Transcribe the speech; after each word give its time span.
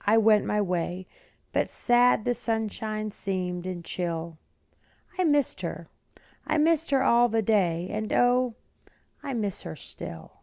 I 0.00 0.18
went 0.18 0.44
my 0.44 0.60
way, 0.60 1.06
But 1.52 1.70
sad 1.70 2.24
the 2.24 2.34
sunshine 2.34 3.12
seemed, 3.12 3.64
and 3.64 3.84
chill; 3.84 4.36
I 5.16 5.22
missed 5.22 5.60
her, 5.60 5.86
missed 6.50 6.90
her 6.90 7.04
all 7.04 7.28
the 7.28 7.42
day, 7.42 7.88
And 7.88 8.12
O, 8.12 8.56
I 9.22 9.34
miss 9.34 9.62
her 9.62 9.76
still. 9.76 10.38